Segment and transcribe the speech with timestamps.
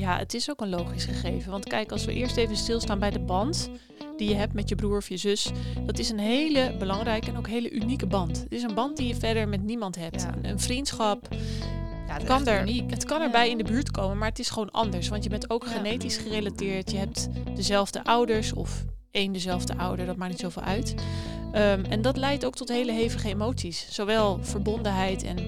[0.00, 1.50] Ja, het is ook een logisch gegeven.
[1.50, 3.70] Want kijk, als we eerst even stilstaan bij de band
[4.16, 5.50] die je hebt met je broer of je zus,
[5.86, 8.38] dat is een hele belangrijke en ook hele unieke band.
[8.38, 10.22] Het is een band die je verder met niemand hebt.
[10.22, 10.34] Ja.
[10.34, 11.28] Een, een vriendschap.
[12.06, 12.90] Ja, Het kan, er, uniek.
[12.90, 15.08] het kan erbij in de buurt komen, maar het is gewoon anders.
[15.08, 16.90] Want je bent ook genetisch gerelateerd.
[16.90, 20.94] Je hebt dezelfde ouders of één dezelfde ouder, dat maakt niet zoveel uit.
[21.52, 23.86] Ehm, en dat leidt ook tot hele hevige emoties.
[23.90, 25.38] Zowel verbondenheid en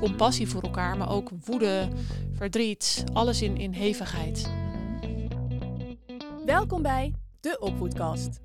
[0.00, 1.88] compassie voor elkaar, maar ook woede,
[2.32, 4.50] verdriet, alles in, in hevigheid.
[6.44, 8.40] Welkom bij De Opvoedkast.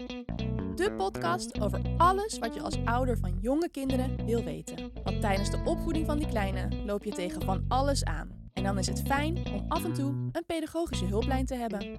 [0.76, 4.92] De podcast over alles wat je als ouder van jonge kinderen wil weten.
[5.04, 8.30] Want tijdens de opvoeding van die kleine loop je tegen van alles aan.
[8.54, 11.98] En dan is het fijn om af en toe een pedagogische hulplijn te hebben.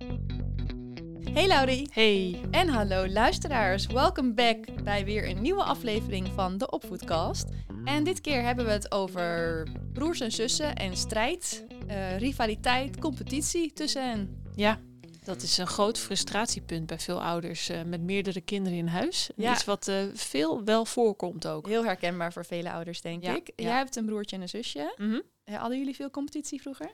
[1.33, 3.87] Hey Laurie Hey, en hallo luisteraars.
[3.87, 7.45] Welkom back bij weer een nieuwe aflevering van de Opvoedcast.
[7.84, 13.73] En dit keer hebben we het over broers en zussen en strijd, eh, rivaliteit, competitie
[13.73, 14.43] tussen hen.
[14.55, 14.81] ja,
[15.25, 19.31] dat is een groot frustratiepunt bij veel ouders eh, met meerdere kinderen in huis.
[19.37, 19.53] Ja.
[19.53, 21.67] Iets wat eh, veel wel voorkomt ook.
[21.69, 23.53] Heel herkenbaar voor vele ouders, denk Ja, ik.
[23.56, 23.65] ja.
[23.65, 24.95] Jij hebt een broertje en een zusje.
[24.97, 25.20] Mhm.
[25.45, 26.91] Eh, Hadden jullie veel competitie vroeger?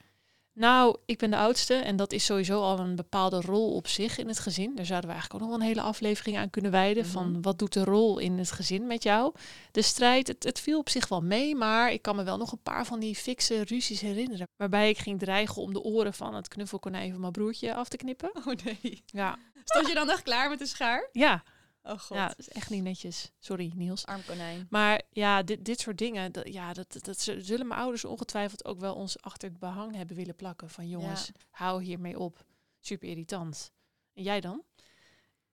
[0.55, 4.19] Nou, ik ben de oudste en dat is sowieso al een bepaalde rol op zich
[4.19, 4.75] in het gezin.
[4.75, 7.03] Daar zouden we eigenlijk ook nog wel een hele aflevering aan kunnen wijden.
[7.03, 7.13] Mhm.
[7.13, 9.35] Van wat doet de rol in het gezin met jou?
[9.71, 12.53] De strijd, het, het viel op zich wel mee, maar ik kan me wel nog
[12.53, 14.49] een paar van die fikse ruzies herinneren.
[14.57, 17.97] Waarbij ik ging dreigen om de oren van het knuffelkonijn van mijn broertje af te
[17.97, 18.31] knippen.
[18.47, 19.03] Oh nee.
[19.07, 21.09] Ja, Stond je dan echt klaar met de schaar?
[21.13, 21.43] ja,
[21.85, 22.17] Oh god.
[22.17, 23.31] ja dat is echt niet netjes.
[23.39, 24.07] Sorry Niels.
[24.07, 24.67] Arm konijn.
[24.71, 28.81] Maar ja, dit, dit soort dingen, dat, ja, dat, dat, zullen mijn ouders ongetwijfeld ook
[28.81, 30.71] wel ons achter het behang hebben willen plakken.
[30.71, 32.45] Van jongens, hou hiermee op.
[32.81, 33.73] Super irritant.
[34.15, 34.63] En jij dan?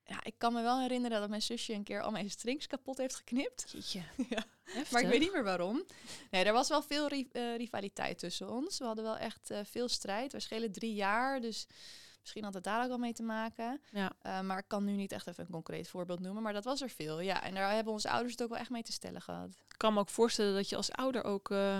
[0.03, 2.97] Ja, ik kan me wel herinneren dat mijn zusje een keer al mijn strings kapot
[2.97, 3.65] heeft geknipt.
[3.71, 4.01] Jeetje.
[4.29, 4.43] Ja.
[4.63, 4.91] Heftig.
[4.91, 5.83] Maar ik weet niet meer waarom.
[6.31, 8.77] Nee, er was wel veel ri- eh, rivaliteit tussen ons.
[8.77, 10.31] We hadden wel echt eh, veel strijd.
[10.31, 11.67] We schelen drie jaar, dus
[12.19, 13.81] misschien had het daar ook wel mee te maken.
[13.91, 14.11] Ja.
[14.21, 16.43] Eh, maar ik kan nu niet echt even een concreet voorbeeld noemen.
[16.43, 17.43] Maar dat was er veel, ja.
[17.43, 19.49] En daar hebben onze ouders het ook wel echt mee te stellen gehad.
[19.49, 21.79] Ik kan me ook voorstellen dat je als ouder ook eh,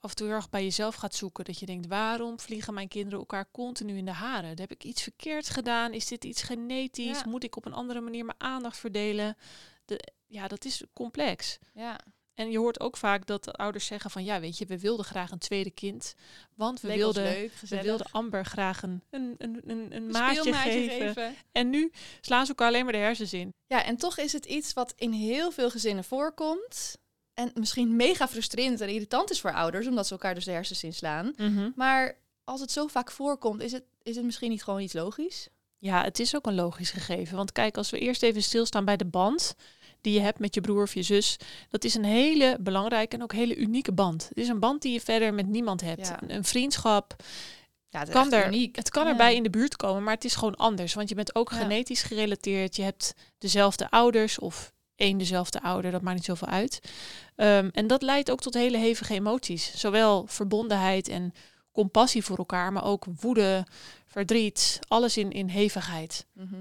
[0.00, 1.44] af en toe heel erg bij jezelf gaat zoeken.
[1.44, 4.60] Dat je denkt, waarom vliegen mijn kinderen elkaar continu in de haren?
[4.60, 5.92] Heb ik iets verkeerd gedaan?
[5.92, 7.18] Is dit iets genetisch?
[7.18, 7.28] Ja.
[7.28, 9.36] Moet ik op een andere manier mijn aandacht verdelen?
[9.84, 11.58] De, ja, dat is complex.
[11.72, 12.00] Ja,
[12.34, 15.04] En je hoort ook vaak dat de ouders zeggen van, ja, weet je, we wilden
[15.04, 16.14] graag een tweede kind.
[16.54, 21.34] Want we leek wilden, leuk, we wilden Amber graag een, een, een, een, maatje geven.
[21.52, 23.54] En nu slaan ze elkaar alleen maar de hersens in.
[23.66, 26.98] Ja, en toch is het iets wat in heel veel gezinnen voorkomt.
[27.34, 30.84] En misschien mega frustrerend en irritant is voor ouders, omdat ze elkaar dus de hersens
[30.84, 31.34] inslaan.
[31.76, 35.48] Maar als het zo vaak voorkomt, is het, is het misschien niet gewoon iets logisch?
[35.78, 37.36] Ja, het is ook een logisch gegeven.
[37.36, 39.54] Want kijk, als we eerst even stilstaan bij de band
[40.04, 41.36] die je hebt met je broer of je zus,
[41.70, 44.28] dat is een hele belangrijke en ook hele unieke band.
[44.28, 46.06] Het is een band die je verder met niemand hebt.
[46.08, 46.22] Ja.
[46.22, 47.16] Een, een vriendschap.
[47.88, 48.76] Ja, het Kan er- uniek.
[48.76, 49.10] Het kan Ja.
[49.10, 50.94] erbij in de buurt komen, maar het is gewoon anders.
[50.94, 52.76] Want je bent ook genetisch gerelateerd.
[52.76, 56.80] Je hebt dezelfde ouders of één dezelfde ouder, dat maakt niet zoveel uit.
[57.36, 59.72] Ehm, en dat leidt ook tot hele hevige emoties.
[59.76, 61.32] Zowel verbondenheid en
[61.72, 63.66] compassie voor elkaar, maar ook woede,
[64.06, 66.26] verdriet, alles in, in hevigheid.
[66.32, 66.54] Mhm.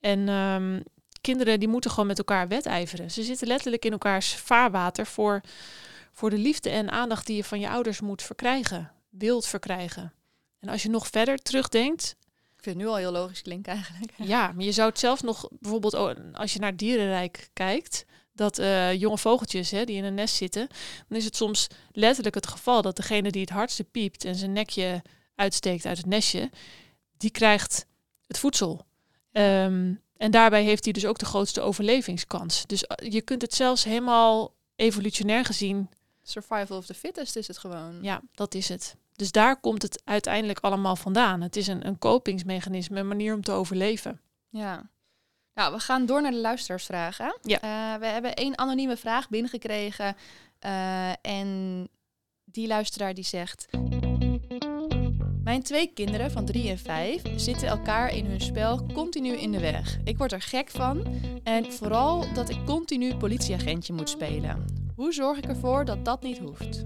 [0.00, 0.80] En ehm,
[1.20, 3.10] kinderen die moeten gewoon met elkaar wedijveren.
[3.10, 5.40] Ze zitten letterlijk in elkaars vaarwater voor,
[6.12, 10.12] voor de liefde en aandacht die je van je ouders moet verkrijgen, wilt verkrijgen.
[10.58, 12.16] En als je nog verder terugdenkt,
[12.56, 14.12] Ik vind het nu al heel logisch klinken eigenlijk.
[14.16, 15.94] ja, maar je zou het zelfs nog bijvoorbeeld
[16.32, 20.68] als je naar dierenrijk kijkt, dat eh, jonge vogeltjes hè, die in een nest zitten,
[21.08, 24.52] dan is het soms letterlijk het geval dat degene die het hardste piept en zijn
[24.52, 25.02] nekje
[25.34, 26.50] uitsteekt uit het nestje,
[27.16, 27.86] die krijgt
[28.26, 28.86] het voedsel.
[29.32, 32.66] Ehm, en daarbij heeft hij dus ook de grootste overlevingskans.
[32.66, 35.88] Dus eh, je kunt het zelfs helemaal evolutionair gezien,
[36.22, 37.98] Survival of the fittest is het gewoon.
[38.02, 38.96] ja, dat is het.
[39.16, 41.40] Dus daar komt het uiteindelijk allemaal vandaan.
[41.40, 44.20] Het is een, een kopingsmechanisme, een manier om te overleven.
[44.48, 44.88] Ja.
[45.54, 47.38] Nou, we gaan door naar de luisteraarsvragen.
[47.42, 47.60] Ja.
[47.60, 50.16] Eh, we hebben één anonieme vraag binnengekregen.
[50.58, 51.88] eh, en
[52.44, 53.68] die luisteraar die zegt...
[55.44, 59.60] Mijn twee kinderen van drie en vijf zitten elkaar in hun spel continu in de
[59.60, 59.98] weg.
[60.04, 61.06] Ik word er gek van.
[61.42, 64.64] En vooral dat ik continu politieagentje moet spelen.
[64.94, 66.84] Hoe zorg ik ervoor dat dat niet hoeft?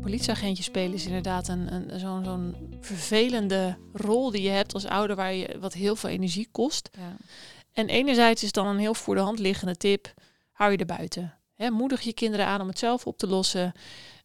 [0.00, 5.16] politieagentje spelen is inderdaad een, een, zo'n zo'n vervelende rol die je hebt als ouder,
[5.16, 6.90] waar je, wat heel veel energie kost.
[6.92, 7.16] Ja.
[7.72, 10.14] En enerzijds is dan een heel voor de hand liggende tip,
[10.52, 11.34] hou je er buiten.
[11.56, 13.72] Moedig je kinderen aan om het zelf op te lossen.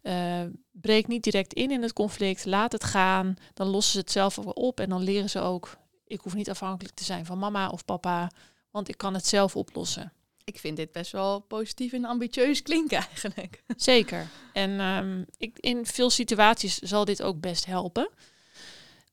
[0.07, 3.35] Eh, breek niet direct in in het conflict, laat het gaan.
[3.53, 6.95] Dan lossen ze het zelf op en dan leren ze ook, ik hoef niet afhankelijk
[6.95, 8.31] te zijn van mama of papa,
[8.71, 10.13] want ik kan het zelf oplossen.
[10.43, 13.63] Ik vind dit best wel positief en ambitieus klinken eigenlijk.
[13.77, 14.27] Zeker.
[14.53, 18.09] En ehm, ik, in veel situaties zal dit ook best helpen.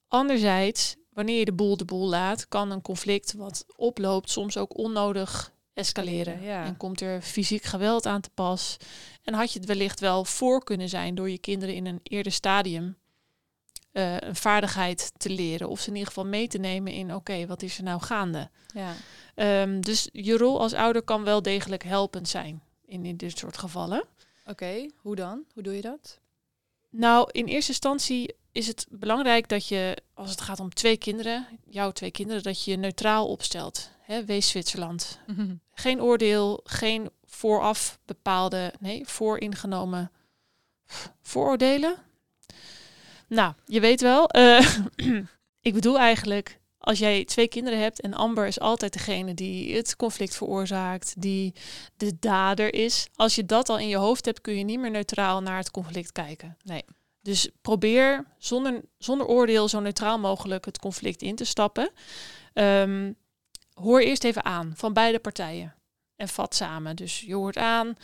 [0.09, 4.79] Anderzijds, wanneer je de boel de boel laat, kan een conflict wat oploopt soms ook
[4.79, 6.43] onnodig escaleren.
[6.43, 6.65] Ja.
[6.65, 8.77] En komt er fysiek geweld aan te pas.
[9.23, 12.33] En had je het wellicht wel voor kunnen zijn door je kinderen in een eerder
[12.33, 12.97] stadium
[13.93, 15.69] eh, een vaardigheid te leren.
[15.69, 18.51] Of ze in ieder geval mee te nemen in oké, wat is er nou gaande?
[18.75, 18.95] Ja.
[19.35, 23.59] Ehm, dus je rol als ouder kan wel degelijk helpend zijn in, in dit soort
[23.59, 24.05] gevallen.
[24.47, 25.45] Oké, hoe dan?
[25.53, 26.21] Hoe doe je dat?
[26.97, 31.47] Nou, in eerste instantie is het belangrijk dat je, als het gaat om twee kinderen,
[31.69, 33.91] jouw twee kinderen, dat je je neutraal opstelt.
[34.27, 35.21] Wees Zwitserland.
[35.73, 40.11] Geen oordeel, geen vooraf bepaalde, nee, vooringenomen
[41.23, 41.97] vooroordelen.
[43.29, 44.77] Nou, je weet wel, eh,
[45.69, 49.97] ik bedoel eigenlijk, als jij twee kinderen hebt en Amber is altijd degene die het
[49.97, 51.55] conflict veroorzaakt, die
[51.97, 53.09] de dader is.
[53.15, 55.71] Als je dat al in je hoofd hebt, kun je niet meer neutraal naar het
[55.71, 56.57] conflict kijken.
[56.63, 56.85] Nee.
[57.23, 61.91] Dus probeer zonder, zonder oordeel zo neutraal mogelijk het conflict in te stappen.
[62.53, 63.13] Ehm,
[63.75, 65.75] hoor eerst even aan van beide partijen.
[66.17, 66.97] En vat samen.
[66.97, 67.97] Dus je hoort aan.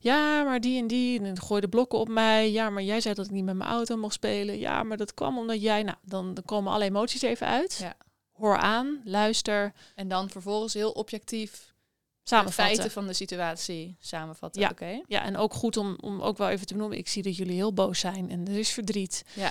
[0.00, 1.20] Ja, maar die en die.
[1.20, 2.50] En gooi de blokken op mij.
[2.50, 4.58] Ja, maar jij zei dat ik niet met mijn auto mocht spelen.
[4.58, 5.82] Ja, maar dat kwam omdat jij.
[5.82, 7.78] Nou, dan, dan komen alle emoties even uit.
[7.80, 7.96] Ja.
[8.38, 12.64] Hoor aan, luister, En dan vervolgens heel objectief de samenvatten.
[12.64, 14.62] feiten van de situatie samenvatten.
[14.62, 14.68] Ja.
[14.70, 15.00] Oké.
[15.06, 16.98] Ja, en ook goed om, om ook wel even te benoemen.
[16.98, 19.24] Ik zie dat jullie heel boos zijn en er is verdriet.
[19.34, 19.50] Ja.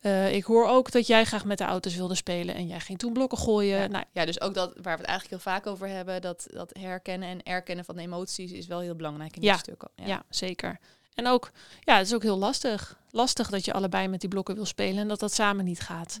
[0.00, 2.98] Eh, ik hoor ook dat jij graag met de auto's wilde spelen en jij ging
[2.98, 3.78] toen blokken gooien.
[3.78, 3.86] Ja.
[3.86, 6.70] Nou, Ja, dus ook dat waar we het eigenlijk heel vaak over hebben, dat, dat
[6.78, 9.52] herkennen en erkennen van de emoties is wel heel belangrijk in Ja.
[9.52, 9.82] dit stuk.
[9.94, 10.22] ja.
[10.30, 10.78] zeker.
[11.14, 11.50] En ook,
[11.80, 12.98] ja, het is ook heel lastig.
[13.10, 16.20] Lastig dat je allebei met die blokken wil spelen en dat dat samen niet gaat.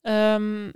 [0.00, 0.70] Ehm,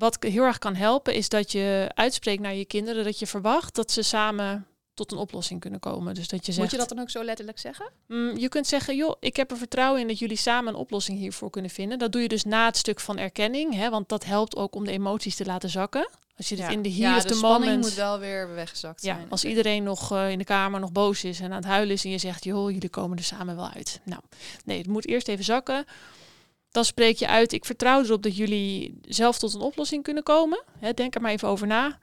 [0.00, 3.74] wat heel erg kan helpen is dat je uitspreekt naar je kinderen dat je verwacht
[3.74, 6.14] dat ze samen tot een oplossing kunnen komen.
[6.14, 7.90] Dus dat je zegt, Moet je dat dan ook zo letterlijk zeggen?
[8.06, 11.18] Mm, je kunt zeggen, joh, ik heb er vertrouwen in dat jullie samen een oplossing
[11.18, 11.98] hiervoor kunnen vinden.
[11.98, 14.84] Dat doe je dus na het stuk van erkenning, hè, want dat helpt ook om
[14.84, 16.08] de emoties te laten zakken.
[16.36, 17.82] Als je dit in de ja, of de the spanning moment...
[17.82, 19.30] moet wel weer weggezakt Ja, zijn.
[19.30, 22.04] als iedereen nog eh, in de kamer nog boos is en aan het huilen is
[22.04, 24.00] en je zegt, joh, jullie komen er samen wel uit.
[24.04, 24.20] Nou,
[24.64, 25.84] nee, het moet eerst even zakken.
[26.70, 30.62] Dan spreek je uit, ik vertrouw erop dat jullie zelf tot een oplossing kunnen komen.
[30.78, 31.84] Hè, denk er maar even over na.
[31.86, 31.98] Moet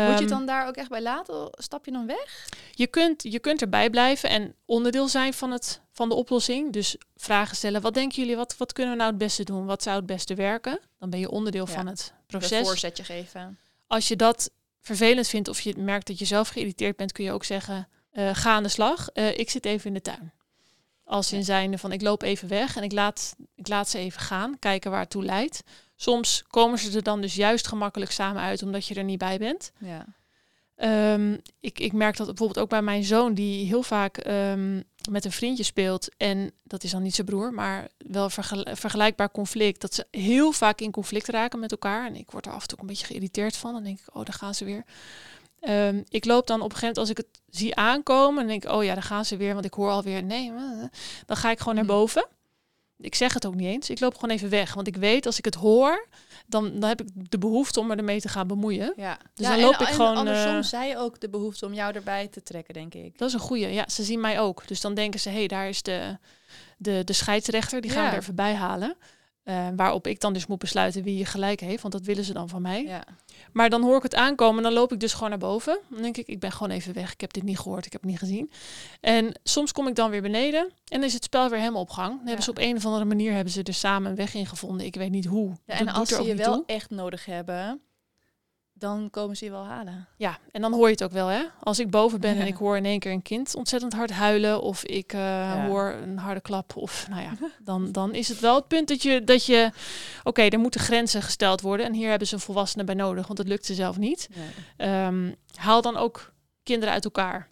[0.00, 1.48] je Ehm, het dan daar ook echt bij laten?
[1.50, 2.48] Stap je dan weg?
[2.72, 6.72] je kunt, je kunt erbij blijven en onderdeel zijn van, het, van de oplossing.
[6.72, 7.80] Dus vragen stellen.
[7.80, 8.36] Wat denken jullie?
[8.36, 9.66] Wat, wat kunnen we nou het beste doen?
[9.66, 10.80] Wat zou het beste werken?
[10.98, 11.72] Dan ben je onderdeel Ja.
[11.72, 12.66] van het Een proces.
[12.66, 13.58] voorzetje geven.
[13.86, 14.50] Als je dat
[14.80, 18.30] vervelend vindt of je merkt dat je zelf geïrriteerd bent, kun je ook zeggen: eh,
[18.34, 19.08] ga aan de slag.
[19.08, 20.32] Eh, ik zit even in de tuin.
[21.08, 21.44] Als in Ja.
[21.44, 24.90] zijnde van ik loop even weg en ik laat, ik laat ze even gaan, kijken
[24.90, 25.62] waar het toe leidt.
[25.96, 29.38] Soms komen ze er dan dus juist gemakkelijk samen uit omdat je er niet bij
[29.38, 29.72] bent.
[29.78, 30.04] Ja.
[30.76, 35.24] Ehm, ik, ik merk dat bijvoorbeeld ook bij mijn zoon, die heel vaak ehm, met
[35.24, 36.08] een vriendje speelt.
[36.16, 39.80] En dat is dan niet zijn broer, maar wel vergel- vergelijkbaar conflict.
[39.80, 42.06] Dat ze heel vaak in conflict raken met elkaar.
[42.06, 43.72] En ik word er af en toe een beetje geïrriteerd van.
[43.72, 44.84] Dan denk ik, oh, daar gaan ze weer.
[45.60, 48.64] Ehm, ik loop dan op een gegeven moment, als ik het zie aankomen, dan denk
[48.64, 49.52] ik, oh ja, daar gaan ze weer.
[49.54, 50.52] Want ik hoor alweer, nee,
[51.26, 51.90] dan ga ik gewoon naar Hm.
[51.90, 52.26] boven.
[53.00, 53.90] Ik zeg het ook niet eens.
[53.90, 54.74] Ik loop gewoon even weg.
[54.74, 56.08] Want ik weet, als ik het hoor,
[56.46, 58.92] dan, dan heb ik de behoefte om me ermee te gaan bemoeien.
[58.96, 59.18] Ja.
[59.34, 61.74] Dus ja, dan loop en, ik en gewoon, andersom eh, zij ook de behoefte om
[61.74, 63.18] jou erbij te trekken, denk ik.
[63.18, 63.68] Dat is een goeie.
[63.72, 64.66] Ja, ze zien mij ook.
[64.68, 66.16] Dus dan denken ze, hé, hey, daar is de,
[66.76, 67.80] de, de scheidsrechter.
[67.80, 68.08] Die gaan Ja.
[68.10, 68.96] we er even bij halen.
[69.48, 71.82] Eh, waarop ik dan dus moet besluiten wie je gelijk heeft.
[71.82, 72.82] Want dat willen ze dan van mij.
[72.82, 73.04] Ja.
[73.52, 74.56] Maar dan hoor ik het aankomen.
[74.56, 75.78] En dan loop ik dus gewoon naar boven.
[75.88, 77.12] Dan denk ik, ik ben gewoon even weg.
[77.12, 77.86] Ik heb dit niet gehoord.
[77.86, 78.50] Ik heb het niet gezien.
[79.00, 80.60] En soms kom ik dan weer beneden.
[80.60, 82.16] En dan is het spel weer helemaal op gang.
[82.16, 84.46] Dan hebben ze op een of andere manier hebben ze er samen een weg in
[84.46, 84.86] gevonden.
[84.86, 85.52] Ik weet niet hoe.
[85.66, 86.64] Ja, en als ze je wel toe.
[86.66, 87.80] echt nodig hebben,
[88.78, 90.08] dan komen ze je wel halen.
[90.16, 91.42] Ja, en dan hoor je het ook wel, hè?
[91.60, 94.62] Als ik boven ben en ik hoor in één keer een kind ontzettend hard huilen,
[94.62, 95.66] of ik eh, Ja.
[95.66, 97.32] hoor een harde klap, of nou ja,
[97.62, 99.70] dan, dan is het wel het punt dat je, dat je
[100.24, 103.38] oké, er moeten grenzen gesteld worden en hier hebben ze een volwassene bij nodig, want
[103.38, 104.28] dat lukt ze zelf niet.
[104.76, 106.32] Ehm, haal dan ook
[106.62, 107.48] kinderen uit elkaar.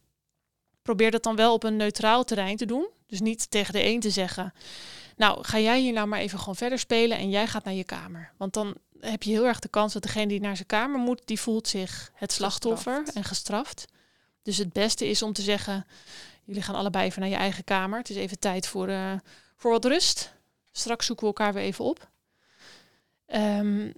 [0.82, 2.88] Probeer dat dan wel op een neutraal terrein te doen.
[3.06, 4.52] Dus niet tegen de een te zeggen,
[5.16, 7.84] nou ga jij hier nou maar even gewoon verder spelen en jij gaat naar je
[7.84, 8.32] kamer.
[8.36, 11.22] Want dan heb je heel erg de kans dat degene die naar zijn kamer moet,
[11.24, 13.16] die voelt zich het slachtoffer Gestraft.
[13.16, 13.84] en gestraft.
[14.42, 15.86] Dus het beste is om te zeggen,
[16.44, 17.98] jullie gaan allebei even naar je eigen kamer.
[17.98, 19.12] Het is even tijd voor, eh,
[19.56, 20.32] voor wat rust.
[20.72, 22.08] Straks zoeken we elkaar weer even op.
[23.26, 23.90] Ehm,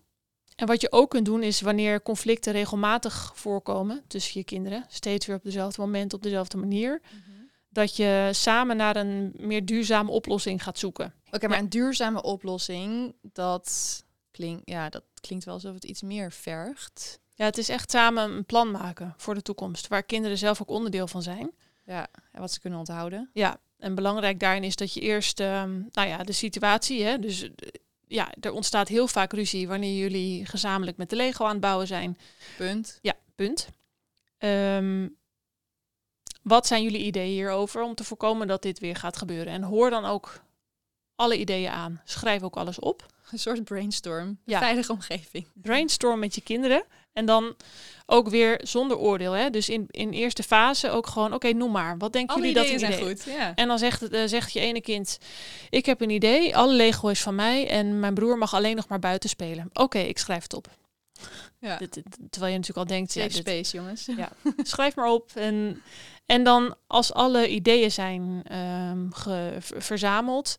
[0.57, 5.27] en wat je ook kunt doen is wanneer conflicten regelmatig voorkomen tussen je kinderen, steeds
[5.27, 7.01] weer op dezelfde moment, op dezelfde manier,
[7.69, 11.15] dat je samen naar een meer duurzame oplossing gaat zoeken.
[11.31, 14.05] Oké, maar een duurzame oplossing, dat,
[14.65, 17.21] ja, dat klinkt wel alsof het iets meer vergt.
[17.35, 20.71] Ja, het is echt samen een plan maken voor de toekomst, waar kinderen zelf ook
[20.71, 21.51] onderdeel van zijn.
[21.85, 23.31] Ja, en wat ze kunnen onthouden.
[23.33, 27.43] Ja, en belangrijk daarin is dat je eerst, ehm, nou ja, de situatie, hè, dus
[27.43, 27.51] eh,
[28.07, 31.87] ja, er ontstaat heel vaak ruzie wanneer jullie gezamenlijk met de Lego aan het bouwen
[31.87, 32.19] zijn.
[32.57, 32.99] Punt.
[33.03, 33.69] Ja, punt.
[34.39, 35.09] Ehm,
[36.43, 39.53] wat zijn jullie ideeën hierover om te voorkomen dat dit weer gaat gebeuren?
[39.53, 40.41] En hoor dan ook
[41.19, 42.01] alle ideeën aan.
[42.05, 43.07] Schrijf ook alles op.
[43.31, 44.39] Een soort brainstorm.
[44.45, 44.59] Ja.
[44.59, 45.47] Veilige omgeving.
[45.55, 46.83] Brainstorm met je kinderen.
[47.13, 47.55] En dan
[48.07, 49.33] ook weer zonder oordeel.
[49.33, 49.51] Hè?
[49.51, 51.99] Dus in, in eerste fase ook gewoon, oké, noem maar.
[51.99, 53.35] Wat denken Alle jullie dat ideeën een zijn idee goed.
[53.35, 53.55] Ja.
[53.55, 55.19] En dan zegt, eh, zegt je ene kind,
[55.71, 58.89] ik heb een idee, alle Lego is van mij en mijn broer mag alleen nog
[58.89, 59.71] maar buiten spelen.
[59.73, 60.69] Oké, ik schrijf het op.
[61.61, 61.77] Ja.
[61.77, 64.07] Dit- dit- terwijl je natuurlijk al denkt, ja, dit- space, jongens.
[64.17, 64.29] Ja.
[64.63, 65.31] schrijf maar op.
[65.35, 65.83] En,
[66.27, 68.43] en dan als alle ideeën zijn
[69.11, 70.57] ge- ver- verzameld,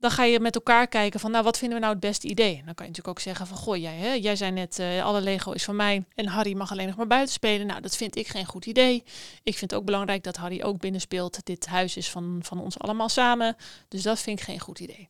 [0.00, 2.56] dan ga je met elkaar kijken van, nou, wat vinden we nou het beste idee?
[2.58, 5.04] En dan kan je natuurlijk ook zeggen van, goh, jij, hè, jij zei net, eh,
[5.04, 7.66] alle Lego is van mij en Harry mag alleen nog maar buiten spelen.
[7.66, 9.04] Nou, dat vind ik geen goed idee.
[9.42, 11.46] Ik vind het ook belangrijk dat Harry ook binnen speelt.
[11.46, 13.56] Dit huis is van, van ons allemaal samen,
[13.88, 15.08] dus dat vind ik geen goed idee.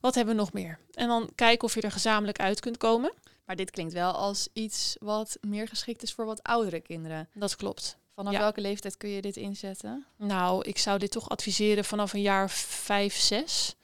[0.00, 0.78] Wat hebben we nog meer?
[0.94, 3.12] En dan kijken of je er gezamenlijk uit kunt komen.
[3.46, 7.28] Maar dit klinkt wel als iets wat meer geschikt is voor wat oudere kinderen.
[7.34, 7.98] Dat klopt.
[8.14, 8.38] Vanaf Ja.
[8.38, 10.06] welke leeftijd kun je dit inzetten?
[10.18, 13.74] Nou, ik zou dit toch adviseren vanaf een jaar vijf, zes.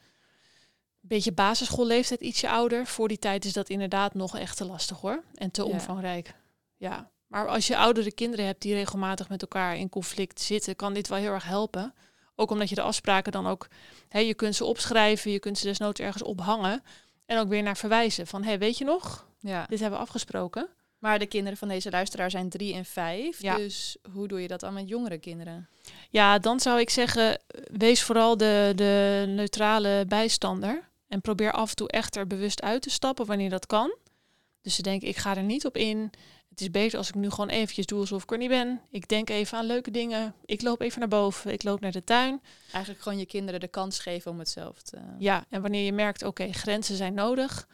[1.01, 2.85] Beetje basisschoolleeftijd, ietsje ouder.
[2.87, 5.23] Voor die tijd is dat inderdaad nog echt te lastig hoor.
[5.35, 5.67] En te Ja.
[5.67, 6.33] omvangrijk.
[6.77, 7.09] Ja.
[7.27, 11.07] Maar als je oudere kinderen hebt die regelmatig met elkaar in conflict zitten, kan dit
[11.07, 11.93] wel heel erg helpen.
[12.35, 13.67] Ook omdat je de afspraken dan ook,
[14.09, 16.83] hè, je kunt ze opschrijven, je kunt ze desnoods ergens ophangen.
[17.25, 19.65] En ook weer naar verwijzen van, hé, weet je nog, Ja.
[19.69, 20.67] dit hebben we afgesproken.
[20.99, 23.41] Maar de kinderen van deze luisteraar zijn drie en vijf.
[23.41, 23.55] Ja.
[23.55, 25.69] Dus hoe doe je dat dan met jongere kinderen?
[26.09, 27.39] Ja, dan zou ik zeggen,
[27.71, 30.89] wees vooral de, de neutrale bijstander.
[31.11, 33.95] En probeer af en toe echt er bewust uit te stappen wanneer dat kan.
[34.61, 36.11] Dus ze denken, ik ga er niet op in.
[36.49, 38.81] Het is beter als ik nu gewoon eventjes doe alsof ik er niet ben.
[38.89, 40.33] Ik denk even aan leuke dingen.
[40.45, 41.51] Ik loop even naar boven.
[41.51, 42.41] Ik loop naar de tuin.
[42.71, 44.97] Eigenlijk gewoon je kinderen de kans geven om het zelf te...
[45.19, 47.67] Ja, en wanneer je merkt, oké, grenzen zijn nodig.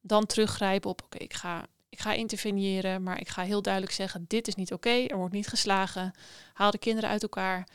[0.00, 3.02] Dan teruggrijpen op, oké, ik, ga, ik ga interveneren.
[3.02, 5.06] Maar ik ga heel duidelijk zeggen, dit is niet oké.
[5.06, 6.12] er wordt niet geslagen.
[6.52, 7.68] Haal de kinderen uit elkaar.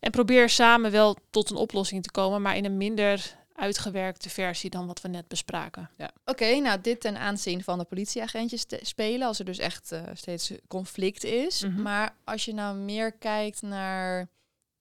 [0.00, 2.42] En probeer samen wel tot een oplossing te komen.
[2.42, 5.90] Maar in een minder uitgewerkte versie dan wat we net bespraken.
[5.96, 6.10] Ja.
[6.24, 10.52] Oké, nou dit ten aanzien van de politieagentjes spelen, als er dus echt eh, steeds
[10.68, 11.62] conflict is.
[11.62, 11.82] Mhm.
[11.82, 14.28] Maar als je nou meer kijkt naar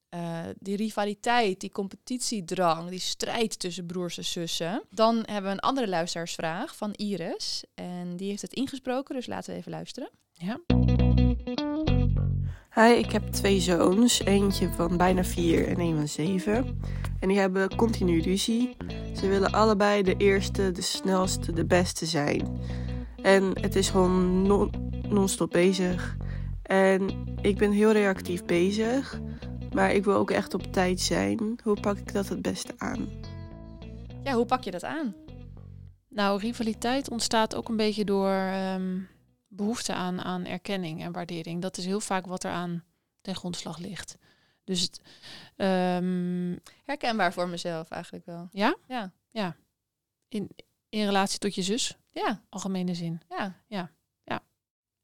[0.09, 5.59] eh, die rivaliteit, die competitiedrang, die strijd tussen broers en zussen, dan hebben we een
[5.59, 7.63] andere luisteraarsvraag van Iris.
[7.73, 10.09] En die heeft het ingesproken, dus laten we even luisteren.
[10.33, 10.59] Ja.
[12.75, 14.23] Hi, ik heb twee zoons.
[14.23, 16.79] Eentje van bijna vier en een van zeven.
[17.19, 18.77] En die hebben continu ruzie.
[19.15, 22.59] Ze willen allebei de eerste, de snelste, de beste zijn.
[23.21, 26.17] En het is gewoon non- non-stop bezig.
[26.63, 27.09] En
[27.41, 29.19] ik ben heel reactief bezig.
[29.73, 31.59] Maar ik wil ook echt op tijd zijn.
[31.63, 33.09] Hoe pak ik dat het beste aan?
[34.23, 35.15] Ja, hoe pak je dat aan?
[36.09, 38.97] Nou, rivaliteit ontstaat ook een beetje door ehm,
[39.55, 41.61] behoefte aan, aan erkenning en waardering.
[41.61, 42.83] Dat is heel vaak wat er aan
[43.21, 44.17] ten grondslag ligt.
[44.63, 45.01] Dus het,
[45.55, 48.49] ehm, Herkenbaar voor mezelf eigenlijk wel.
[48.51, 48.75] Ja?
[49.31, 49.55] Ja.
[50.27, 50.49] in,
[50.89, 53.21] in relatie tot je zus, Ja, algemene zin.
[53.67, 53.93] ja.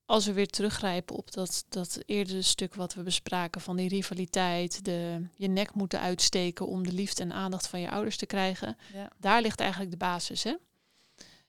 [0.06, 4.86] Als we weer teruggrijpen op dat, dat eerdere stuk wat we bespraken van die rivaliteit,
[4.86, 8.78] de, je nek moeten uitsteken om de liefde en aandacht van je ouders te krijgen,
[8.94, 9.10] ja.
[9.18, 10.44] daar ligt eigenlijk de basis.
[10.44, 10.56] Hè?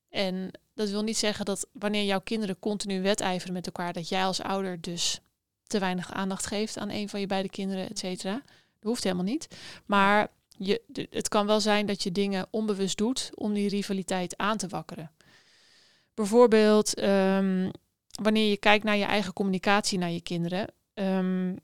[0.08, 4.24] En dat wil niet zeggen dat wanneer jouw kinderen continu wedijveren met elkaar, dat jij
[4.24, 5.20] als ouder dus
[5.66, 8.32] te weinig aandacht geeft aan een van je beide kinderen, et cetera.
[8.34, 9.48] Dat hoeft helemaal niet.
[9.86, 14.56] Maar je, het kan wel zijn dat je dingen onbewust doet om die rivaliteit aan
[14.56, 15.10] te wakkeren.
[16.14, 17.70] Bijvoorbeeld ehm,
[18.22, 20.66] wanneer je kijkt naar je eigen communicatie naar je kinderen.
[20.94, 21.56] ehm,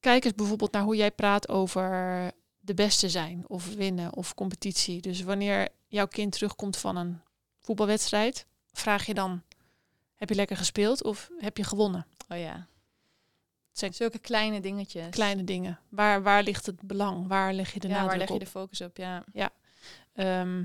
[0.00, 2.30] kijk eens bijvoorbeeld naar hoe jij praat over
[2.60, 5.00] de beste zijn of winnen of competitie.
[5.00, 7.20] Dus wanneer jouw kind terugkomt van een
[7.62, 9.42] voetbalwedstrijd, vraag je dan:
[10.14, 12.06] heb je lekker gespeeld of heb je gewonnen?
[12.28, 12.66] Oh ja.
[13.72, 15.10] Zijn Zulke kleine dingetjes.
[15.10, 15.80] kleine dingen.
[15.88, 17.28] Waar, waar ligt het belang?
[17.28, 18.40] Waar leg je de ja, waar nadruk leg je op?
[18.40, 18.96] de focus op?
[18.96, 19.24] Ja.
[20.12, 20.64] Ehm,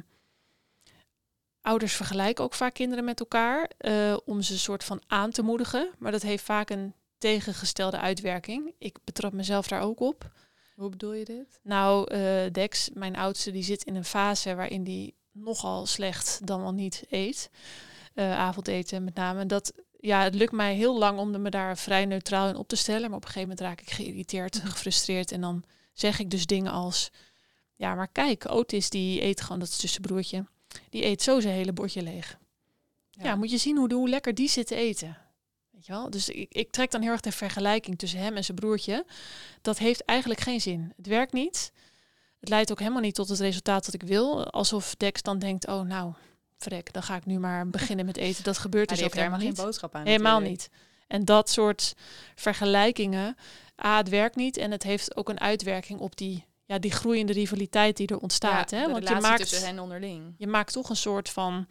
[1.61, 5.41] ouders vergelijken ook vaak kinderen met elkaar eh, om ze een soort van aan te
[5.41, 5.89] moedigen.
[5.97, 8.73] Maar dat heeft vaak een tegengestelde uitwerking.
[8.77, 10.31] Ik betrap mezelf daar ook op.
[10.75, 11.59] Hoe bedoel je dit?
[11.63, 16.61] Nou, eh, Dex, mijn oudste, die zit in een fase waarin die nogal slecht dan
[16.61, 17.49] wel niet eet.
[18.13, 19.45] Eh, avondeten met name.
[19.45, 22.75] Dat, ja, het lukt mij heel lang om me daar vrij neutraal in op te
[22.75, 23.09] stellen.
[23.09, 25.31] Maar op een gegeven moment raak ik geïrriteerd, gefrustreerd.
[25.31, 25.63] En dan
[25.93, 27.11] zeg ik dus dingen als...
[27.75, 30.45] Ja, maar kijk, Otis die eet gewoon, dat is tussenbroertje.
[30.89, 32.37] Die eet zo zijn hele bordje leeg.
[33.09, 35.17] Ja, moet je zien hoe, hoe lekker die zit te eten.
[35.71, 36.09] Weet je wel?
[36.09, 39.05] Dus ik, ik trek dan heel erg de vergelijking tussen hem en zijn broertje.
[39.61, 40.93] Dat heeft eigenlijk geen zin.
[40.95, 41.71] Het werkt niet.
[42.39, 44.51] Het leidt ook helemaal niet tot het resultaat dat ik wil.
[44.51, 46.13] Alsof Dex dan denkt, oh nou,
[46.57, 48.43] vrek, dan ga ik nu maar beginnen met eten.
[48.43, 49.55] Dat gebeurt Maar dus ook helemaal niet.
[49.55, 50.05] geen boodschap aan.
[50.05, 50.61] Helemaal natuurlijk.
[50.61, 50.79] niet.
[51.07, 51.93] En dat soort
[52.35, 53.37] vergelijkingen,
[53.85, 54.57] A, het werkt niet.
[54.57, 58.71] En het heeft ook een uitwerking op die, ja, die groeiende rivaliteit die er ontstaat.
[58.71, 58.91] Ja, hè?
[58.91, 60.33] Want je maakt, tussen hen onderling.
[60.37, 61.67] je maakt toch een soort van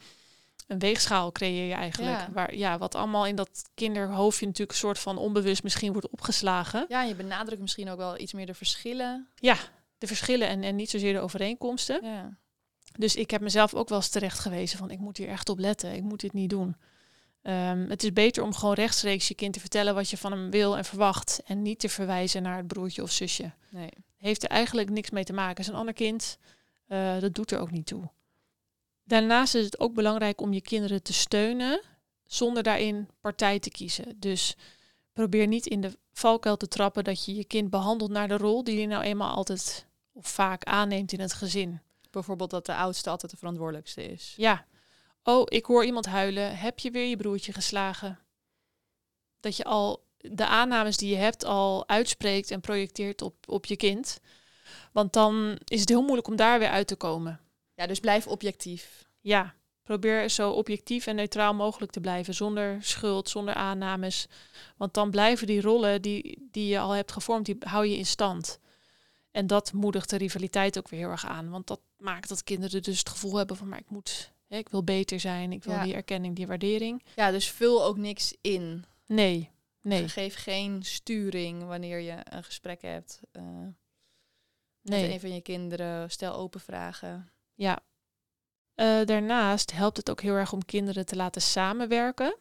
[0.66, 2.18] een weegschaal creëer je eigenlijk.
[2.18, 2.28] Ja.
[2.32, 6.84] Waar, ja, wat allemaal in dat kinderhoofdje natuurlijk een soort van onbewust misschien wordt opgeslagen.
[6.88, 9.28] Ja, je benadrukt misschien ook wel iets meer de verschillen.
[9.98, 12.04] De verschillen en, en niet zozeer de overeenkomsten.
[12.04, 12.38] Ja.
[12.98, 15.58] Dus ik heb mezelf ook wel eens terecht gewezen van ik moet hier echt op
[15.58, 15.94] letten.
[15.94, 16.76] Ik moet dit niet doen.
[17.42, 20.50] Ehm, het is beter om gewoon rechtstreeks je kind te vertellen wat je van hem
[20.50, 21.40] wil en verwacht.
[21.44, 23.52] En niet te verwijzen naar het broertje of zusje.
[23.70, 23.90] Nee.
[24.16, 25.60] Heeft er eigenlijk niks mee te maken.
[25.60, 26.38] Is een ander kind,
[26.86, 28.10] eh, dat doet er ook niet toe.
[29.04, 31.80] Daarnaast is het ook belangrijk om je kinderen te steunen
[32.24, 34.16] zonder daarin partij te kiezen.
[34.20, 34.56] Dus
[35.12, 38.64] probeer niet in de valkuil te trappen dat je je kind behandelt naar de rol
[38.64, 41.80] die je nou eenmaal altijd of vaak aanneemt in het gezin.
[42.10, 44.34] Bijvoorbeeld dat de oudste altijd de verantwoordelijkste is.
[44.36, 44.66] Ja.
[45.22, 46.56] Oh, ik hoor iemand huilen.
[46.56, 48.18] Heb je weer je broertje geslagen?
[49.40, 53.76] Dat je al de aannames die je hebt al uitspreekt en projecteert op, op je
[53.76, 54.20] kind.
[54.92, 57.40] Want dan is het heel moeilijk om daar weer uit te komen.
[57.74, 59.08] Ja, dus blijf objectief.
[59.20, 59.54] Ja,
[59.86, 62.34] probeer zo objectief en neutraal mogelijk te blijven.
[62.34, 64.26] Zonder schuld, zonder aannames.
[64.76, 68.06] Want dan blijven die rollen die, die je al hebt gevormd, die hou je in
[68.06, 68.58] stand.
[69.30, 71.50] En dat moedigt de rivaliteit ook weer heel erg aan.
[71.50, 73.68] Want dat maakt dat kinderen dus het gevoel hebben van...
[73.68, 75.82] maar ik moet, hè, ik wil beter zijn, ik wil Ja.
[75.82, 77.02] die erkenning, die waardering.
[77.16, 78.84] Ja, dus vul ook niks in.
[79.06, 79.50] Nee,
[79.82, 83.74] nee, Geef geen sturing wanneer je een gesprek hebt eh, met
[84.80, 85.12] nee.
[85.12, 86.10] een van je kinderen.
[86.10, 87.30] Stel open vragen.
[87.54, 87.78] Ja.
[88.76, 92.36] Eh, daarnaast helpt het ook heel erg om kinderen te laten samenwerken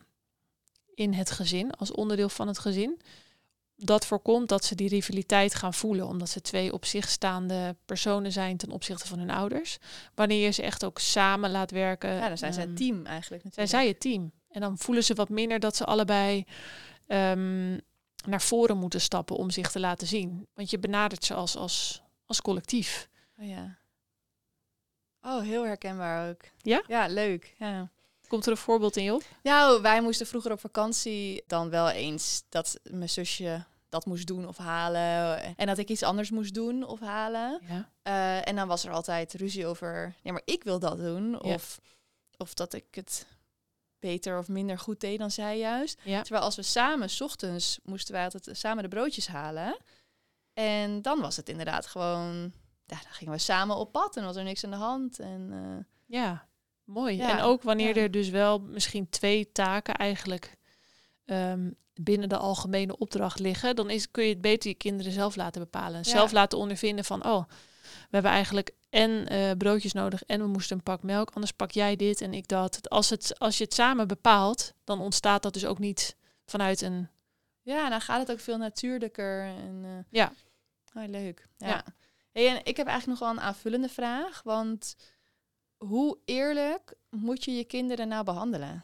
[0.93, 3.01] in het gezin, als onderdeel van het gezin.
[3.75, 8.31] Dat voorkomt dat ze die rivaliteit gaan voelen, omdat ze twee op zich staande personen
[8.31, 9.77] zijn ten opzichte van hun ouders.
[10.15, 12.13] Wanneer je ze echt ook samen laat werken.
[12.13, 13.69] Ja, dan zijn zij ehm, het team eigenlijk Zijn natuurlijk.
[13.69, 14.31] zij het team.
[14.49, 16.45] En dan voelen ze wat minder dat ze allebei
[17.07, 17.79] ehm,
[18.25, 20.47] naar voren moeten stappen om zich te laten zien.
[20.53, 23.09] Want je benadert ze als, als, als collectief.
[23.39, 23.77] Oh, ja.
[25.25, 26.41] Oh, heel herkenbaar ook.
[26.61, 26.83] Ja?
[26.87, 27.55] Ja, leuk.
[27.57, 27.89] Ja.
[28.27, 29.23] Komt er een voorbeeld in je op?
[29.43, 34.47] Nou, wij moesten vroeger op vakantie dan wel eens dat mijn zusje dat moest doen
[34.47, 35.39] of halen.
[35.57, 37.61] En dat ik iets anders moest doen of halen.
[37.67, 37.89] Ja.
[38.01, 41.31] Eh, en dan was er altijd ruzie over, nee, maar ik wil dat doen.
[41.31, 41.37] Ja.
[41.37, 41.79] Of,
[42.37, 43.25] of dat ik het
[43.99, 45.99] beter of minder goed deed dan zij juist.
[46.03, 46.21] Ja.
[46.21, 49.77] Terwijl als we samen, 's ochtends, moesten wij altijd samen de broodjes halen.
[50.53, 52.53] En dan was het inderdaad gewoon,
[52.85, 55.19] ja, dan gingen we samen op pad en was er niks aan de hand.
[55.19, 56.47] En eh, Ja,
[56.83, 57.17] mooi.
[57.17, 58.01] Ja, en ook wanneer ja.
[58.01, 60.57] er dus wel misschien twee taken eigenlijk
[61.25, 65.35] ehm, binnen de algemene opdracht liggen, dan is, kun je het beter je kinderen zelf
[65.35, 65.97] laten bepalen.
[65.97, 66.03] Ja.
[66.03, 67.43] Zelf laten ondervinden van, oh,
[67.81, 71.71] we hebben eigenlijk en eh, broodjes nodig en we moesten een pak melk, anders pak
[71.71, 72.89] jij dit en ik dat.
[72.89, 77.09] Als, het, als je het samen bepaalt, dan ontstaat dat dus ook niet vanuit een...
[77.61, 79.43] ja, dan gaat het ook veel natuurlijker.
[79.43, 80.33] En, eh, Ja.
[80.93, 81.47] Oh, leuk.
[81.57, 81.83] Ja.
[82.35, 84.41] Hey, en ik heb eigenlijk nog wel een aanvullende vraag.
[84.43, 84.95] Want
[85.77, 88.83] hoe eerlijk moet je je kinderen nou behandelen?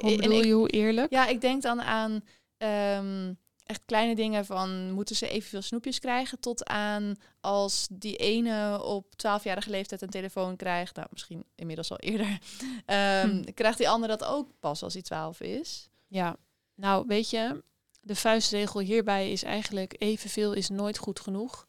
[0.00, 1.10] Hoe bedoel je, hoe eerlijk?
[1.12, 2.24] Ja, ik denk dan aan
[2.56, 3.32] ehm,
[3.64, 9.12] echt kleine dingen van moeten ze evenveel snoepjes krijgen tot aan als die ene op
[9.12, 12.26] 12-jarige leeftijd een telefoon krijgt, nou misschien inmiddels al eerder,
[12.86, 13.52] ehm, Hm.
[13.54, 15.88] krijgt die ander dat ook pas als hij 12 is.
[16.06, 16.36] Ja,
[16.74, 17.64] nou weet je,
[18.00, 21.65] de vuistregel hierbij is eigenlijk evenveel is nooit goed genoeg.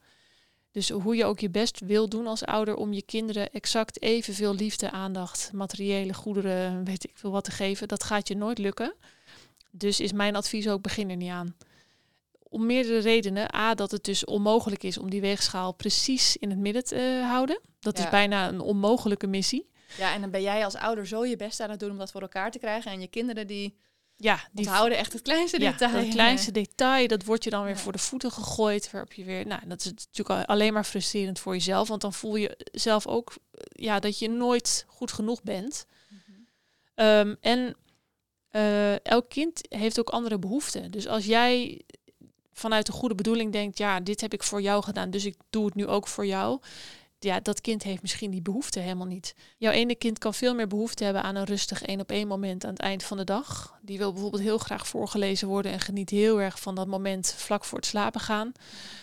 [0.77, 4.55] Dus hoe je ook je best wil doen als ouder om je kinderen exact evenveel
[4.55, 8.93] liefde, aandacht, materiële goederen, weet ik veel wat te geven, dat gaat je nooit lukken.
[9.71, 11.55] Dus is mijn advies ook begin er niet aan.
[12.43, 13.55] Om meerdere redenen.
[13.55, 17.29] A, dat het dus onmogelijk is om die weegschaal precies in het midden te eh,
[17.29, 17.61] houden.
[17.79, 18.03] Dat Ja.
[18.03, 19.69] is bijna een onmogelijke missie.
[19.97, 22.11] Ja, en dan ben jij als ouder zo je best aan het doen om dat
[22.11, 22.91] voor elkaar te krijgen.
[22.91, 23.77] En je kinderen die,
[24.19, 25.93] Ja, die onthouden echt het kleinste ja, detail.
[26.03, 27.77] dat kleinste detail, dat wordt je dan weer Ja.
[27.79, 28.91] voor de voeten gegooid.
[28.91, 31.87] Waarop je weer, nou, dat is natuurlijk al- alleen maar frustrerend voor jezelf.
[31.87, 35.85] Want dan voel je zelf ook eh, ja, dat je nooit goed genoeg bent.
[36.09, 36.31] Mhm.
[36.95, 37.75] Ehm, en
[38.49, 40.91] eh, elk kind heeft ook andere behoeften.
[40.91, 41.81] Dus als jij
[42.53, 45.65] vanuit de goede bedoeling denkt, ja, dit heb ik voor jou gedaan, dus ik doe
[45.65, 46.59] het nu ook voor jou.
[47.19, 49.35] Ja, dat kind heeft misschien die behoefte helemaal niet.
[49.57, 52.63] Jouw ene kind kan veel meer behoefte hebben aan een rustig één op één moment
[52.65, 53.77] aan het eind van de dag.
[53.81, 57.65] Die wil bijvoorbeeld heel graag voorgelezen worden en geniet heel erg van dat moment vlak
[57.65, 58.51] voor het slapen gaan.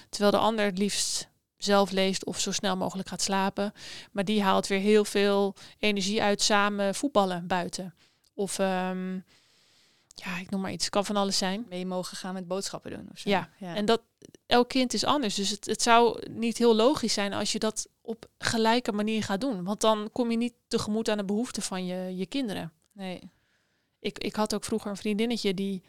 [0.09, 3.72] Terwijl de ander het liefst zelf leest of zo snel mogelijk gaat slapen.
[4.12, 7.94] Maar die haalt weer heel veel energie uit samen voetballen buiten.
[8.35, 9.18] Of ehm,
[10.14, 11.66] ja, ik noem maar iets, kan van alles zijn.
[11.68, 13.31] Mee mogen gaan met boodschappen doen of zo.
[13.31, 14.03] Ja, En dat
[14.46, 15.35] elk kind is anders.
[15.35, 19.40] Dus het, het zou niet heel logisch zijn als je dat op gelijke manier gaat
[19.40, 19.64] doen.
[19.64, 22.72] Want dan kom je niet tegemoet aan de behoeften van je, je kinderen.
[22.92, 23.31] Nee.
[24.00, 25.83] Ik, ik had ook vroeger een vriendinnetje die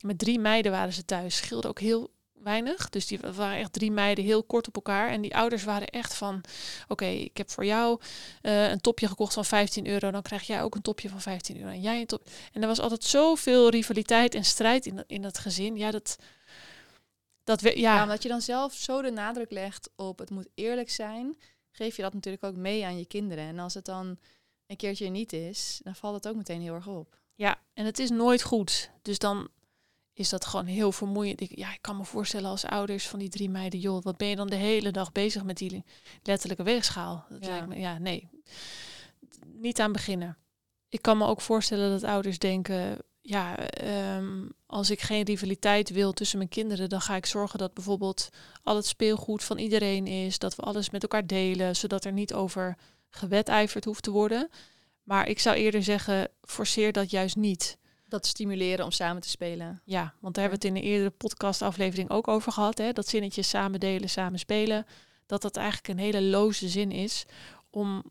[0.00, 1.36] met drie meiden waren ze thuis.
[1.36, 2.10] Scheelde ook heel
[2.46, 2.88] weinig.
[2.90, 5.08] Dus die waren echt drie meiden heel kort op elkaar.
[5.08, 6.40] En die ouders waren echt van:
[6.88, 8.00] Oké, ik heb voor jou
[8.42, 10.10] eh, een topje gekocht van 15 euro.
[10.10, 11.68] Dan krijg jij ook een topje van 15 euro.
[11.68, 12.28] En jij een top.
[12.52, 15.76] En er was altijd zoveel rivaliteit en strijd in, in dat gezin.
[15.76, 16.16] Ja, dat.
[17.44, 17.94] Dat we, ja.
[17.94, 21.36] ja, omdat je dan zelf zo de nadruk legt op het moet eerlijk zijn,
[21.70, 23.44] geef je dat natuurlijk ook mee aan je kinderen.
[23.44, 24.18] En als het dan
[24.66, 27.18] een keertje niet is, dan valt het ook meteen heel erg op.
[27.34, 28.90] Ja, en het is nooit goed.
[29.02, 29.48] Dus dan
[30.16, 31.40] is dat gewoon heel vermoeiend.
[31.40, 34.28] Ik, ja, ik kan me voorstellen als ouders van die drie meiden, joh, wat ben
[34.28, 35.84] je dan de hele dag bezig met die
[36.22, 37.24] letterlijke weegschaal?
[37.28, 37.50] Dat Ja.
[37.50, 38.28] lijkt me, ja, nee,
[39.46, 40.36] niet aan beginnen.
[40.88, 46.12] Ik kan me ook voorstellen dat ouders denken, ja, ehm, als ik geen rivaliteit wil
[46.12, 48.28] tussen mijn kinderen, dan ga ik zorgen dat bijvoorbeeld
[48.62, 52.34] al het speelgoed van iedereen is, dat we alles met elkaar delen, zodat er niet
[52.34, 52.76] over
[53.10, 54.48] gewedijverd hoeft te worden.
[55.02, 57.78] Maar ik zou eerder zeggen, forceer dat juist niet.
[58.08, 59.80] Dat stimuleren om samen te spelen.
[59.84, 62.78] Ja, want daar hebben we het in een eerdere podcastaflevering ook over gehad.
[62.78, 62.92] Hè?
[62.92, 64.86] Dat zinnetje samen delen, samen spelen.
[65.26, 67.24] Dat dat eigenlijk een hele loze zin is.
[67.70, 68.02] Om,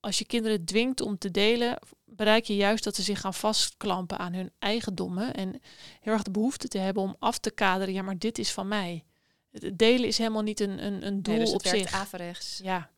[0.00, 4.18] als je kinderen dwingt om te delen, bereik je juist dat ze zich gaan vastklampen
[4.18, 5.34] aan hun eigendommen.
[5.34, 5.60] En
[6.00, 7.94] heel erg de behoefte te hebben om af te kaderen.
[7.94, 9.04] Ja, maar dit is van mij.
[9.50, 11.98] Het delen is helemaal niet een, een, een doel Nee, dus op het werkt zich.
[11.98, 12.60] averechts.
[12.62, 12.90] Ja.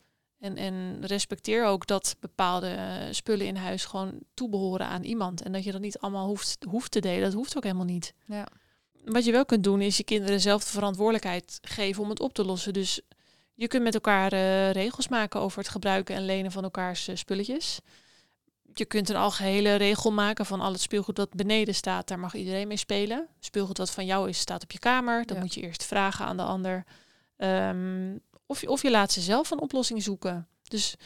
[0.44, 5.42] En, en respecteer ook dat bepaalde eh, spullen in huis gewoon toebehoren aan iemand.
[5.42, 7.22] En dat je dat niet allemaal hoeft, hoeft te delen.
[7.22, 8.14] Dat hoeft ook helemaal niet.
[8.26, 8.46] Ja.
[9.04, 12.32] Wat je wel kunt doen, is je kinderen zelf de verantwoordelijkheid geven om het op
[12.34, 12.72] te lossen.
[12.72, 13.00] Dus
[13.54, 17.16] je kunt met elkaar eh, regels maken over het gebruiken en lenen van elkaars eh,
[17.16, 17.78] spulletjes.
[18.74, 22.34] Je kunt een algehele regel maken van al het speelgoed dat beneden staat, daar mag
[22.34, 23.28] iedereen mee spelen.
[23.40, 25.26] Speelgoed dat van jou is, staat op je kamer.
[25.26, 25.42] Dan Ja.
[25.42, 26.84] moet je eerst vragen aan de ander.
[27.36, 30.48] Ehm, of, je, of je laat ze zelf een oplossing zoeken.
[30.68, 30.96] Dus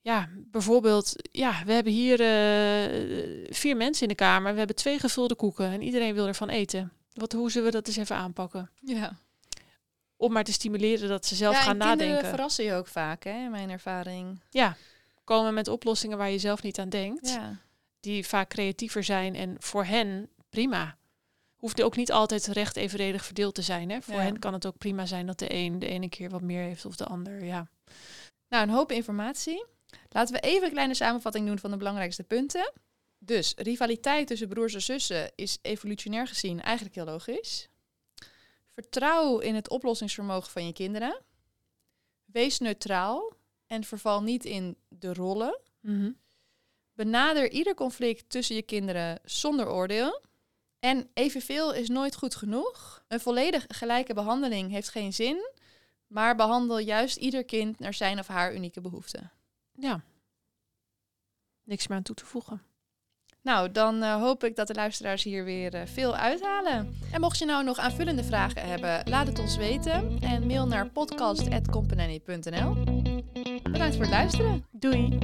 [0.00, 4.52] ja, bijvoorbeeld, ja, we hebben hier eh, vier mensen in de kamer.
[4.52, 6.92] We hebben twee gevulde koeken en iedereen wil ervan eten.
[7.12, 8.70] Wat, hoe zullen we dat eens even aanpakken?
[8.80, 9.18] Ja.
[10.16, 12.28] Om maar te stimuleren dat ze zelf ja, gaan nadenken.
[12.28, 14.40] verrassen je ook vaak, hè, in mijn ervaring.
[14.50, 14.76] Ja,
[15.24, 17.28] komen met oplossingen waar je zelf niet aan denkt.
[17.28, 17.56] Ja.
[18.00, 20.96] Die vaak creatiever zijn en voor hen prima.
[21.64, 23.90] Hoeft ook niet altijd recht evenredig verdeeld te zijn.
[23.90, 24.02] Hè?
[24.02, 24.20] Voor Ja.
[24.20, 26.84] hen kan het ook prima zijn dat de een de ene keer wat meer heeft
[26.84, 27.44] of de ander.
[27.44, 27.68] Ja.
[28.48, 29.64] Nou, een hoop informatie.
[30.08, 32.72] Laten we even een kleine samenvatting doen van de belangrijkste punten.
[33.18, 37.68] Dus rivaliteit tussen broers en zussen is evolutionair gezien eigenlijk heel logisch.
[38.72, 41.22] Vertrouw in het oplossingsvermogen van je kinderen.
[42.24, 43.32] Wees neutraal
[43.66, 45.60] en verval niet in de rollen.
[45.80, 46.10] Mhm.
[46.92, 50.22] Benader ieder conflict tussen je kinderen zonder oordeel.
[50.84, 53.04] En evenveel is nooit goed genoeg.
[53.08, 55.50] Een volledig gelijke behandeling heeft geen zin,
[56.06, 59.32] maar behandel juist ieder kind naar zijn of haar unieke behoeften.
[59.72, 60.02] ja.
[61.62, 62.62] Niks meer aan toe te voegen.
[63.40, 66.98] Nou, dan eh, hoop ik dat de luisteraars hier weer eh, veel uithalen.
[67.12, 70.18] En mocht je nou nog aanvullende vragen hebben, laat het ons weten.
[70.20, 72.74] En mail naar podcast.company.nl
[73.62, 74.66] Bedankt voor het luisteren.
[74.70, 75.18] Doei!